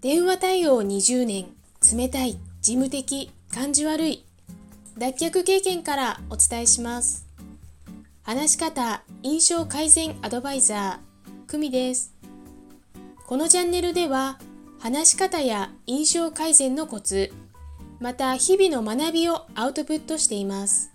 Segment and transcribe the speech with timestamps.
[0.00, 1.48] 電話対応20年、
[1.94, 4.24] 冷たい、事務的、感じ悪い、
[4.96, 7.26] 脱却経験からお伝えします。
[8.22, 12.14] 話し方、印象改善アドバイザー、久美です。
[13.26, 14.38] このチャンネルでは、
[14.78, 17.30] 話し方や印象改善のコツ、
[18.00, 20.92] また日々の学びをアウトプットしています。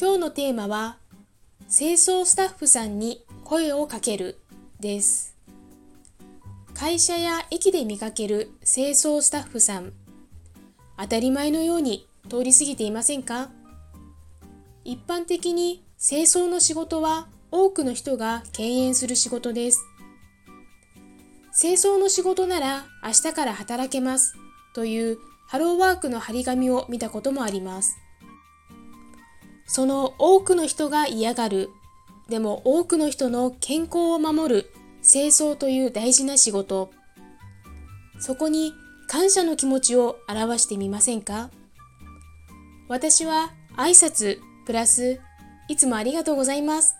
[0.00, 0.96] 今日のテーマは、
[1.70, 4.38] 清掃スタッフさんに声をかける
[4.80, 5.35] です。
[6.78, 9.94] 会社や駅で見かける清掃スタッフさん、
[10.98, 13.48] 当たり前のように通り過ぎていませんか？
[14.84, 19.80] 一般的に清掃の仕事は多くの人が敬遠する仕事です。
[21.58, 24.34] 清掃の仕事なら明日から働けます
[24.74, 27.96] というハローワークの張り紙を見たこともあります。
[29.64, 31.70] その多くの人が嫌がる、
[32.28, 34.72] でも多くの人の健康を守る
[35.06, 36.90] 清掃という大事な仕事。
[38.18, 38.72] そこに
[39.06, 41.50] 感謝の気持ちを表してみませんか？
[42.88, 45.20] 私は挨拶プラス
[45.68, 46.96] いつもありがとうございます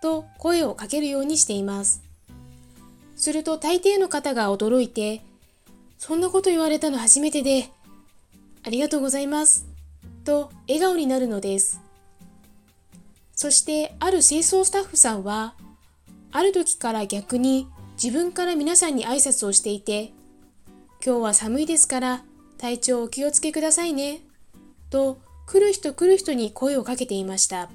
[0.00, 2.02] と声をかけるようにしています。
[3.14, 5.20] すると大抵の方が驚いて、
[5.98, 7.68] そんなこと言われたの初めてで、
[8.64, 9.66] ありがとうございます
[10.24, 11.78] と笑顔になるのです。
[13.34, 15.54] そしてある清掃スタッフさんは
[16.32, 17.66] ある時から逆に
[18.02, 20.12] 自分から皆さんに挨拶をしていて、
[21.04, 22.24] 今日は寒いですから
[22.58, 24.20] 体調お気をつけくださいね、
[24.90, 27.70] と来る人来る人に声をかけていました。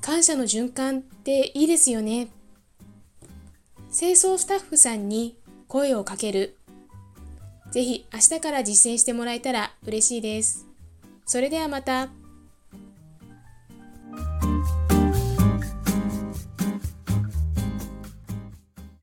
[0.00, 2.28] 感謝の循環っていいですよね。
[3.96, 5.38] 清掃スタッフさんに
[5.68, 6.56] 声をかける。
[7.70, 10.66] ぜひ明日から実践してもらえたら嬉しいです。
[11.24, 12.08] それではまた。